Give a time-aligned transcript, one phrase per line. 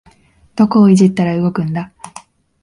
[0.55, 1.91] どこをいじったら動くんだ